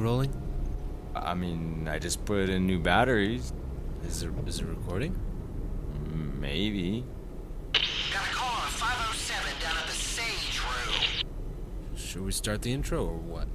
[0.00, 0.32] Are we rolling?
[1.14, 3.52] I mean, I just put in new batteries.
[4.06, 5.14] Is it is it recording?
[6.40, 7.04] Maybe.
[7.74, 11.26] Got a call on 507 down at the Sage Room.
[11.96, 13.46] Should we start the intro or what?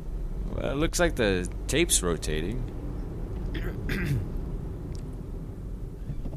[0.51, 2.61] Well, it looks like the tape's rotating.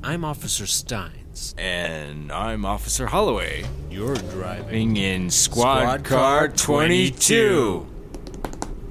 [0.02, 1.54] I'm Officer Steins.
[1.58, 3.66] And I'm Officer Holloway.
[3.90, 4.70] You're driving.
[4.70, 7.87] Being in Squad, Squad Car Car 22.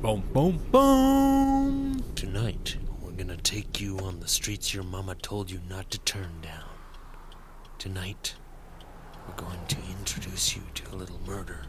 [0.01, 2.03] Boom, boom, boom.
[2.13, 6.39] Tonight, we're gonna take you on the streets your mama told you not to turn
[6.43, 6.69] down.
[7.79, 8.35] Tonight,
[9.27, 11.65] we're going to introduce you to a little murder,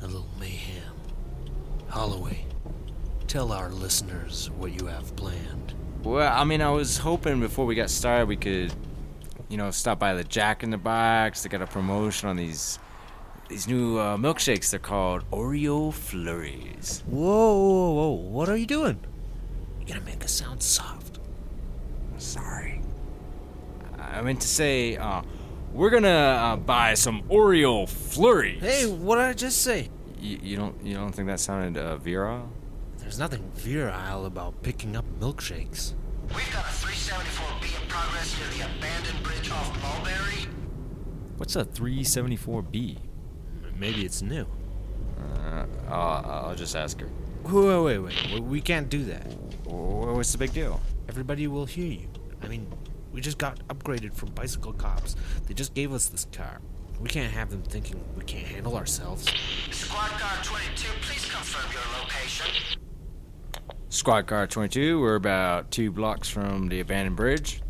[0.00, 0.94] a little mayhem.
[1.88, 2.46] Holloway,
[3.26, 5.74] tell our listeners what you have planned.
[6.02, 8.72] Well, I mean, I was hoping before we got started we could,
[9.50, 11.42] you know, stop by the Jack in the Box.
[11.42, 12.78] They got a promotion on these
[13.48, 14.70] these new uh, milkshakes.
[14.70, 17.02] They're called Oreo Flurries.
[17.06, 18.10] Whoa, whoa, whoa!
[18.10, 19.00] What are you doing?
[19.80, 21.18] You gotta make us sound soft.
[22.12, 22.82] I'm Sorry.
[23.98, 25.22] I meant to say, uh,
[25.72, 28.60] we're gonna uh, buy some Oreo Flurries.
[28.60, 29.90] Hey, what did I just say?
[30.20, 32.50] you, you don't you don't think that sounded uh, virile?
[32.98, 35.94] There's nothing virile about picking up milkshakes.
[36.28, 40.46] We've got a 374B in progress near the abandoned bridge off Mulberry.
[41.38, 42.98] What's a 374B?
[43.78, 44.46] M- Maybe it's new.
[45.18, 47.08] Uh, I'll, I'll just ask her.
[47.44, 48.14] Wait, wait, wait.
[48.32, 48.42] wait.
[48.42, 49.26] We can't do that.
[49.64, 50.80] What's the big deal?
[51.08, 52.08] Everybody will hear you.
[52.42, 52.66] I mean,
[53.12, 55.16] we just got upgraded from bicycle cops.
[55.46, 56.60] They just gave us this car.
[57.00, 59.26] We can't have them thinking we can't handle ourselves.
[59.70, 62.46] Squad Car 22, please confirm your location.
[63.88, 65.00] Squad Car 22.
[65.00, 67.62] We're about two blocks from the abandoned bridge.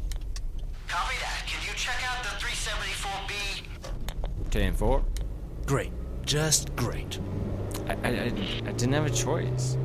[0.89, 1.45] Copy that.
[1.47, 4.51] Can you check out the 374B?
[4.51, 5.05] 10 4.
[5.69, 5.93] Great.
[6.25, 7.21] Just great.
[7.89, 8.25] I, I, I,
[8.69, 9.77] I didn't have a choice.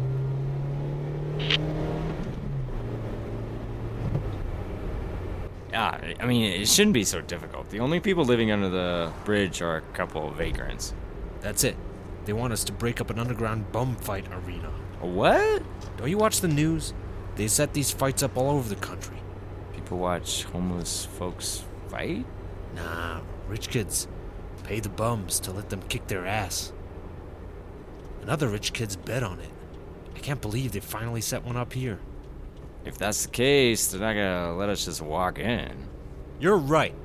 [5.73, 7.69] Yeah, I mean, it shouldn't be so difficult.
[7.69, 10.93] The only people living under the bridge are a couple of vagrants.
[11.41, 11.75] That's it.
[12.23, 14.71] They want us to break up an underground bum fight arena.
[15.01, 15.63] A What?
[15.97, 16.93] Don't you watch the news?
[17.35, 19.17] They set these fights up all over the country.
[19.73, 22.25] People watch homeless folks fight?
[22.73, 23.19] Nah,
[23.49, 24.07] rich kids
[24.63, 26.73] pay the bums to let them kick their ass.
[28.21, 29.49] Another rich kids bet on it.
[30.15, 31.99] I can't believe they finally set one up here.
[32.85, 35.89] If that's the case, they're not gonna let us just walk in.
[36.39, 36.95] You're right.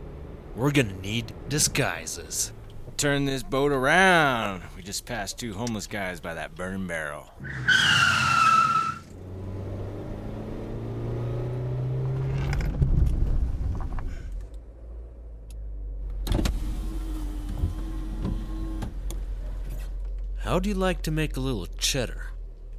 [0.56, 2.52] We're gonna need disguises.
[2.96, 4.62] Turn this boat around.
[4.74, 7.30] We just passed two homeless guys by that burning barrel.
[20.48, 22.28] How'd you like to make a little cheddar?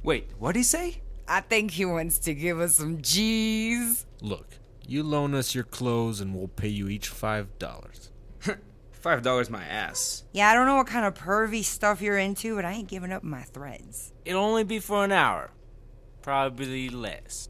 [0.02, 1.02] Wait, what'd he say?
[1.28, 4.06] I think he wants to give us some G's.
[4.20, 4.58] Look,
[4.88, 8.10] you loan us your clothes and we'll pay you each five dollars.
[8.90, 10.24] Five dollars my ass.
[10.32, 13.12] Yeah, I don't know what kind of pervy stuff you're into, but I ain't giving
[13.12, 14.12] up my threads.
[14.24, 15.52] It'll only be for an hour.
[16.22, 17.48] Probably less.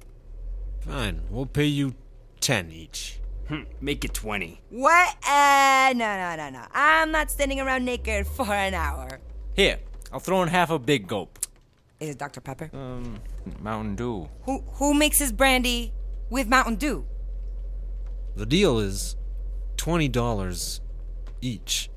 [0.80, 1.94] Fine, we'll pay you
[2.40, 3.20] ten each.
[3.48, 4.60] Hmm, Make it twenty.
[4.68, 5.16] What?
[5.26, 6.66] Uh, no, no, no, no.
[6.74, 9.18] I'm not standing around naked for an hour.
[9.56, 9.78] Here,
[10.12, 11.38] I'll throw in half a big gulp.
[12.00, 12.40] Is it Dr.
[12.40, 12.70] Pepper?
[12.72, 13.20] Um,
[13.60, 14.28] Mountain Dew.
[14.44, 15.92] Who who makes his brandy
[16.30, 17.06] with Mountain Dew?
[18.36, 19.16] The deal is
[19.76, 20.80] twenty dollars
[21.40, 21.90] each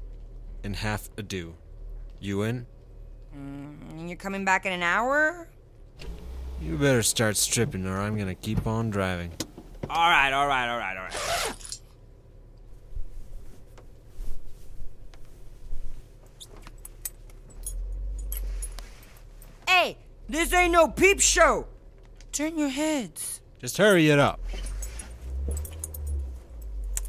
[0.63, 1.55] and half a due.
[2.19, 2.65] You in?
[3.33, 5.47] And you're coming back in an hour?
[6.61, 9.31] You better start stripping or I'm gonna keep on driving.
[9.89, 11.73] Alright, alright, All right, all right, all right, all right.
[19.67, 21.67] Hey, this ain't no peep show.
[22.31, 23.41] Turn your heads.
[23.59, 24.39] Just hurry it up.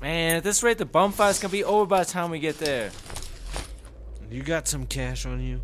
[0.00, 2.58] Man, at this rate, the bum fight's gonna be over by the time we get
[2.58, 2.90] there.
[4.30, 5.62] You got some cash on you?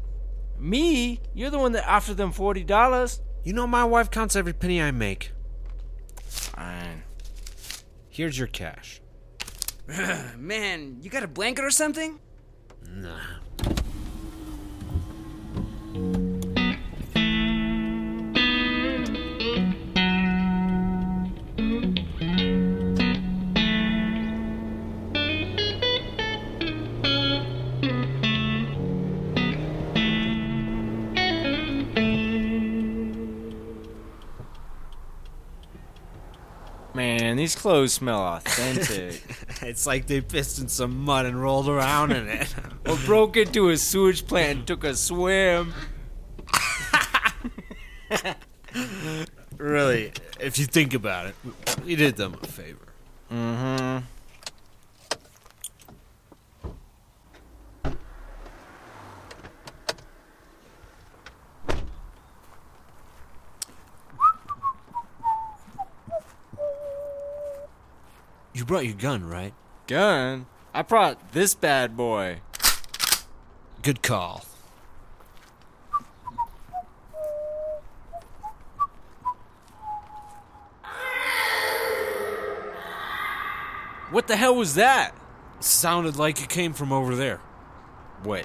[0.59, 1.21] Me?
[1.35, 3.21] You're the one that offered them forty dollars.
[3.45, 5.33] You know my wife counts every penny I make.
[6.25, 7.03] Fine.
[8.09, 9.01] Here's your cash.
[10.37, 12.19] Man, you got a blanket or something?
[12.89, 13.19] Nah.
[37.41, 39.23] These clothes smell authentic.
[39.63, 42.55] it's like they pissed in some mud and rolled around in it.
[42.89, 45.73] or broke into a sewage plant and took a swim.
[49.57, 51.35] Really, if you think about it,
[51.85, 52.93] we did them a favor.
[53.31, 54.05] Mm-hmm.
[68.61, 69.55] You brought your gun, right?
[69.87, 70.45] Gun?
[70.75, 72.41] I brought this bad boy.
[73.81, 74.45] Good call.
[84.11, 85.15] What the hell was that?
[85.61, 87.39] Sounded like it came from over there.
[88.23, 88.45] What?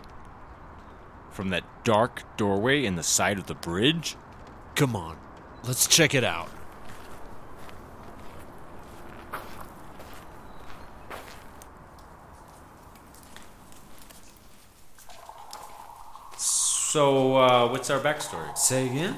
[1.31, 4.15] From that dark doorway in the side of the bridge?
[4.75, 5.17] Come on,
[5.65, 6.47] let's check it out.
[16.95, 18.57] So, uh, what's our backstory?
[18.57, 19.17] Say again?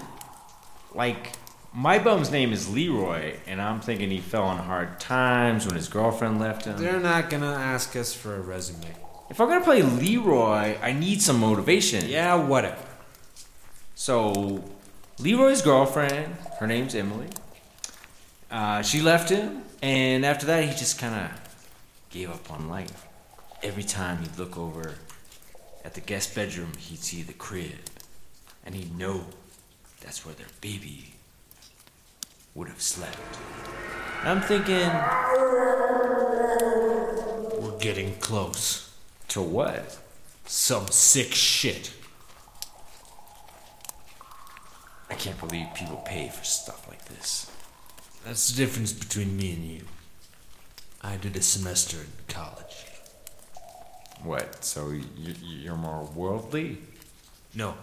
[0.95, 1.33] Like,
[1.71, 5.87] my bum's name is Leroy, and I'm thinking he fell on hard times when his
[5.87, 6.75] girlfriend left him.
[6.75, 8.87] They're not gonna ask us for a resume.
[9.29, 12.09] If I'm gonna play Leroy, I need some motivation.
[12.09, 12.83] Yeah, whatever.
[13.93, 14.63] So,
[15.19, 17.27] Leroy's girlfriend, her name's Emily.
[18.49, 21.29] Uh, she left him, and after that, he just kind of
[22.09, 23.05] gave up on life.
[23.61, 24.95] Every time he'd look over
[25.87, 27.71] at the guest bedroom, he'd see the crib,
[28.65, 29.23] and he'd know
[30.01, 31.13] that's where their baby
[32.53, 33.17] would have slept.
[34.19, 34.89] And I'm thinking,
[37.61, 38.93] We're getting close.
[39.29, 39.97] to what?
[40.45, 41.93] Some sick shit.
[45.09, 47.49] I can't believe people pay for stuff like this.
[48.25, 49.81] That's the difference between me and you.
[51.01, 52.87] I did a semester in college.
[54.23, 54.63] What?
[54.63, 56.79] So you, you're more worldly?
[57.55, 57.75] No,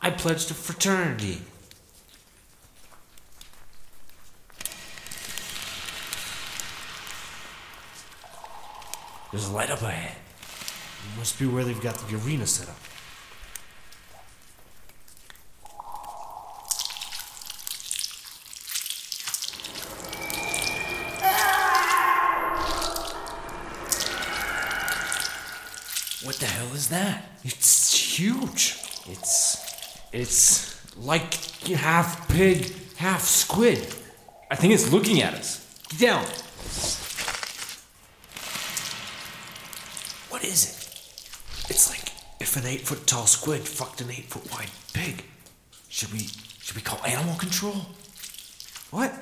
[0.00, 1.42] I pledged a fraternity.
[9.30, 10.16] There's a light up ahead.
[10.16, 12.76] It must be where they've got the arena set up.
[26.22, 27.24] What the hell is that?
[27.44, 28.76] It's huge.
[29.06, 29.58] It's.
[30.12, 30.70] It's.
[30.96, 31.34] Like
[31.68, 33.78] half pig, half squid.
[34.50, 35.50] I think it's looking at us.
[35.90, 36.24] Get down.
[40.30, 41.70] What is it?
[41.70, 45.24] It's like if an eight foot tall squid fucked an eight foot wide pig.
[45.88, 46.28] Should we
[46.64, 47.86] should we call animal control?
[48.90, 49.12] What?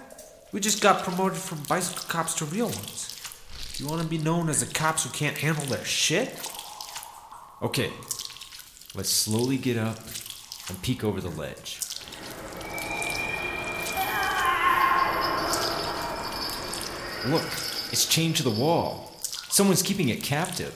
[0.53, 3.15] We just got promoted from bicycle cops to real ones.
[3.77, 6.29] You want to be known as the cops who can't handle their shit?
[7.61, 7.91] Okay.
[8.95, 9.99] Let's slowly get up
[10.69, 11.81] and peek over the ledge.
[17.27, 17.43] Look,
[17.93, 19.13] it's chained to the wall.
[19.51, 20.73] Someone's keeping it captive.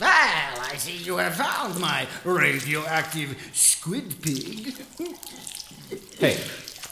[0.00, 4.74] Well, I see you have found my radioactive squid pig.
[6.18, 6.38] Hey,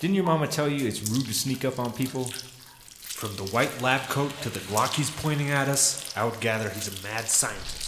[0.00, 2.24] didn't your mama tell you it's rude to sneak up on people?
[2.24, 6.68] From the white lab coat to the Glock he's pointing at us, I would gather
[6.70, 7.85] he's a mad scientist.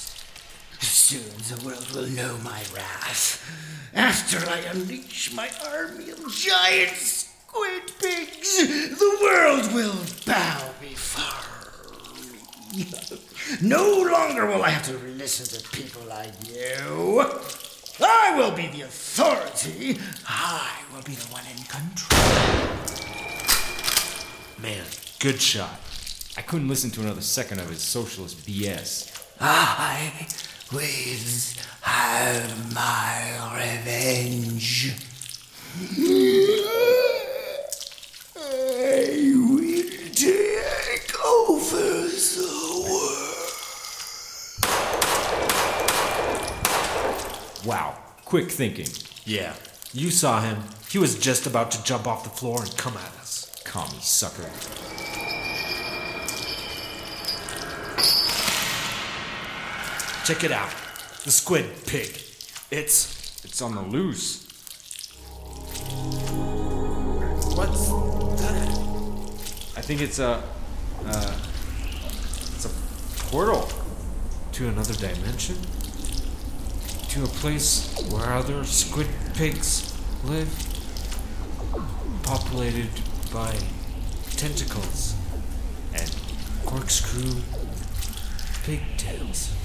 [0.81, 3.45] Soon the world will know my wrath.
[3.95, 8.59] After I unleash my army of giant squid pigs,
[8.99, 11.49] the world will bow before
[12.77, 12.87] me.
[13.63, 17.25] No longer will I have to listen to people like you.
[18.01, 19.99] I will be the authority.
[20.27, 22.69] I will be the one in control.
[24.61, 24.85] Man,
[25.19, 25.81] good shot.
[26.37, 29.11] I couldn't listen to another second of his socialist BS.
[29.41, 30.27] I
[30.73, 30.81] will
[31.81, 34.95] have my revenge.
[38.37, 42.51] I will take over the
[42.85, 43.49] world.
[47.67, 48.89] Wow, quick thinking.
[49.25, 49.55] Yeah,
[49.93, 50.65] you saw him.
[50.91, 53.51] He was just about to jump off the floor and come at us.
[53.65, 54.51] Commie sucker.
[60.29, 60.71] Check it out.
[61.25, 62.21] The squid pig.
[62.71, 63.43] It's.
[63.47, 64.47] It's on the loose.
[67.57, 67.89] What's
[68.43, 68.69] that?
[69.75, 70.43] I think it's a.
[71.07, 71.35] Uh,
[72.53, 73.71] it's a portal.
[74.53, 75.57] To another dimension?
[77.09, 80.53] To a place where other squid pigs live?
[82.23, 82.91] Populated
[83.33, 83.57] by
[84.33, 85.15] tentacles
[85.95, 86.15] and
[86.67, 87.41] corkscrew
[88.65, 89.58] pigtails.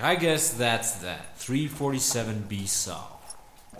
[0.00, 1.38] I guess that's that.
[1.38, 3.34] 347B solved.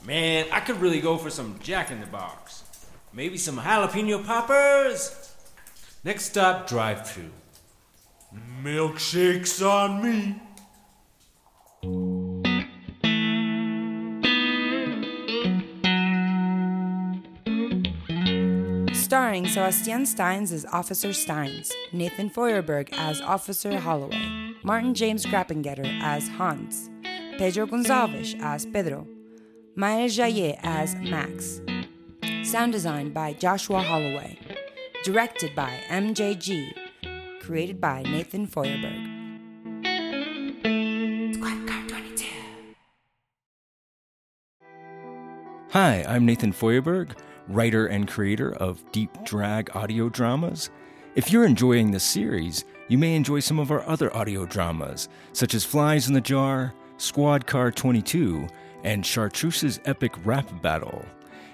[0.04, 2.64] Man, I could really go for some Jack in the Box.
[3.12, 5.34] Maybe some jalapeno poppers.
[6.04, 7.30] Next stop, drive through.
[8.62, 10.42] Milkshakes on me.
[18.92, 26.26] Starring Sebastian Steins as Officer Steins, Nathan Feuerberg as Officer Holloway, Martin James Grappengetter as
[26.26, 26.90] Hans,
[27.38, 29.06] Pedro Gonzalez as Pedro,
[29.76, 31.60] Maya Jaye as Max.
[32.42, 34.36] Sound design by Joshua Holloway.
[35.04, 36.72] Directed by MJG.
[37.40, 39.06] Created by Nathan Feuerberg.
[45.70, 50.70] Hi, I'm Nathan Feuerberg, writer and creator of Deep Drag audio dramas.
[51.14, 55.54] If you're enjoying this series, you may enjoy some of our other audio dramas, such
[55.54, 58.46] as Flies in the Jar, Squad Car 22,
[58.84, 61.04] and Chartreuse's Epic Rap Battle.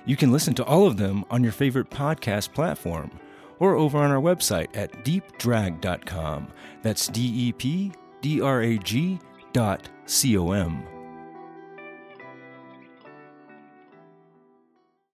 [0.04, 3.10] You can listen to all of them on your favorite podcast platform
[3.58, 6.48] or over on our website at deepdrag.com.
[6.82, 9.18] That's D E P D R A G
[9.52, 10.82] dot C O M.